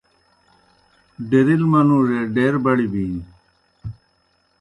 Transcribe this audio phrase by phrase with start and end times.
[1.29, 3.21] ڈیرِل منُوڙے ڈیر بڑیْ بِینیْ۔